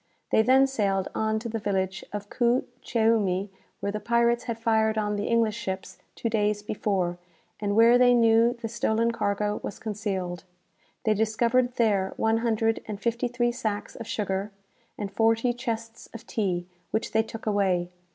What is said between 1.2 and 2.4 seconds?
to the village of